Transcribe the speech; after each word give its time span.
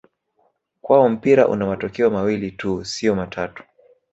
Kwao 0.81 1.09
mpira 1.09 1.47
una 1.47 1.65
matokeo 1.65 2.09
mawili 2.09 2.51
tu 2.51 2.85
sio 2.85 3.15
matatu 3.15 3.63